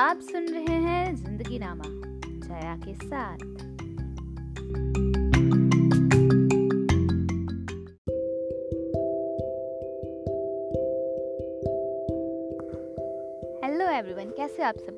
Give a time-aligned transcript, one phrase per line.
[0.00, 1.84] आप सुन रहे हैं ज़िंदगी नामा
[2.46, 3.38] जया के साथ।
[13.64, 14.94] हेलो एवरीवन कैसे आप सब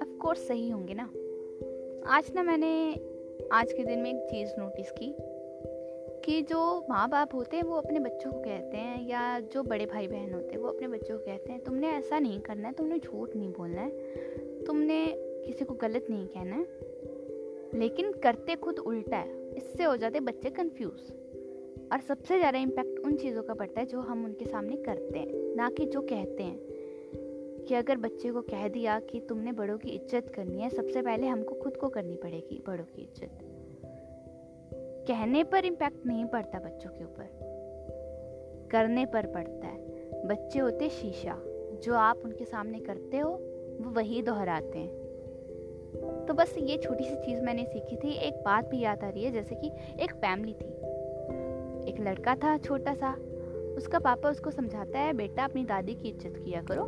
[0.00, 1.10] ऑफ़ कोर्स सही होंगे ना?
[2.16, 2.92] आज ना मैंने
[3.52, 5.35] आज के दिन में एक चीज़ नोटिस की।
[6.26, 9.86] कि जो माँ बाप होते हैं, वो अपने बच्चों को कहते हैं या जो बड़े
[9.86, 12.74] भाई बहन होते हैं, वो अपने बच्चों को कहते हैं, तुमने ऐसा नहीं करना है,
[12.74, 13.90] तुमने झूठ नहीं बोलना है,
[14.64, 15.06] तुमने
[15.46, 16.66] किसी को गलत नहीं कहना है।
[17.78, 21.12] लेकिन करते खुद उल्टा है, इससे हो जाते बच्चे कंफ्यूज
[21.92, 25.56] और सबसे ज़्यादा इम्पैक्ट उन चीज़ों का पड़ता है, जो हम उनके सामने करते हैं,
[25.56, 26.58] ना कि जो कहते हैं।
[27.68, 31.26] कि अगर बच्चे को कह दिया कि तुमने बड़ों की इज़्ज़त करनी है, सबसे पहले
[31.26, 33.38] हमको खुद को करनी पड़ेगी, बड़ों की इज़्ज़त।
[35.06, 37.28] कहने पर इम्पैक्ट नहीं पड़ता बच्चों के ऊपर।
[38.72, 39.78] करने पर पड़ता है।
[40.26, 41.36] बच्चे होते शीशा।
[41.84, 43.30] जो आप उनके सामने करते हो,
[43.80, 48.68] वो वही दोहराते हैं। तो बस ये छोटी सी चीज़ मैंने सीखी थी। एक बात
[48.68, 50.72] भी याद आ रही है, जैसे कि एक फैमिली थी।
[51.90, 53.12] एक लड़का था छोटा सा
[53.76, 56.86] उसका पापा उसको समझाता है, बेटा, अपनी दादी की इज़्ज़त किया करो।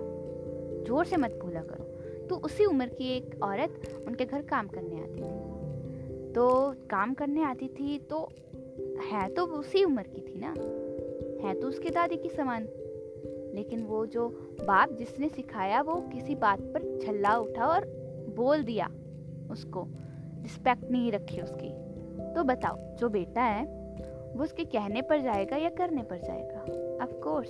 [0.86, 1.84] ज़ोर से मत भूला करो।
[2.27, 5.38] तो उसी उम्र की एक औरत, उनके घर काम करने आती थी।
[6.34, 8.28] तो काम करने आती थी तो
[9.12, 10.54] है तो उसी उम्र की थी ना?
[11.46, 12.68] है तो उसकी दादी की समान।
[13.54, 14.28] लेकिन वो जो
[14.64, 17.84] बाप जिसने सिखाया वो किसी बात पर छल्ला उठा और
[18.36, 18.90] बोल दिया
[19.50, 19.86] उसको।
[20.42, 21.88] रिस्पेक्ट नहीं रखी उसकी।
[22.34, 23.64] तो बताओ, जो बेटा है,
[24.36, 26.60] वो उसके कहने पर जाएगा या करने पर जाएगा?
[27.04, 27.48] ऑफ़ कोर्स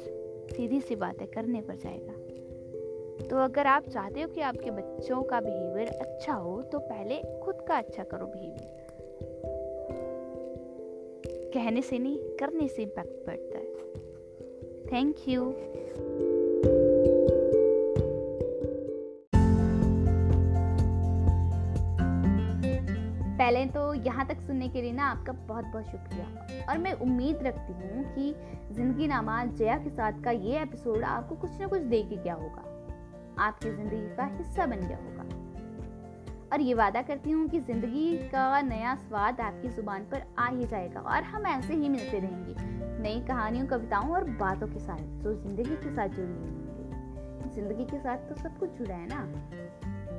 [0.56, 2.12] सीधी सी बात है, करने पर जाएगा।
[3.30, 7.64] तो अगर आप चाहते हो कि आपके बच्चों का बिहेवियर अच्छा हो तो पहले खुद
[7.68, 8.76] का अच्छा करो बिहेवियर
[11.54, 13.64] कहने से नहीं, करने से इम्पैक्ट पड़ता है।
[14.86, 15.44] थैंक यू
[23.38, 27.42] पहले तो यहाँ तक सुनने के लिए ना आपका बहुत बहुत शुक्रिया। और मैं उम्मीद
[27.42, 28.34] रखती हूँ कि
[28.74, 32.34] ज़िंदगी नामा जया के साथ का ये एपिसोड आपको कुछ ना कुछ दे के गया
[32.34, 32.64] होगा।
[33.38, 35.16] आपकी ज़िंदगी का हिस्सा बन गया होगा।
[36.52, 40.64] और ये वादा करती हूँ कि ज़िंदगी का नया स्वाद आपकी ज़ुबान पर आ ही
[40.64, 42.54] जाएगा और हम ऐसे ही मिलते रहेंगे।
[43.02, 46.56] नई कहानियों, कविताओं और बातों के साथ, जो ज़िंदगी के साथ जुड़ी हुई
[47.54, 49.24] ज़िंदगी के साथ तो सब कुछ जुड़ा है ना?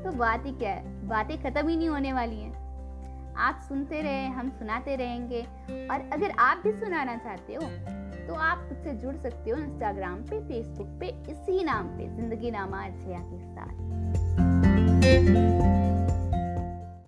[0.04, 1.08] तो बात ही क्या है?
[1.08, 5.42] बातें ख़त्म ही नहीं होने वाली हैं। आप सुनते रहे, हम सुनाते रहेंगे।
[5.92, 7.62] और अगर आप भी सुनाना चाहते हो
[8.30, 12.86] तो आप मुझसे जुड़ सकते हो इंस्टाग्राम पे फेसबुक पे, इसी नाम पे, ज़िंदगी नामा
[12.86, 13.74] अजया के साथ।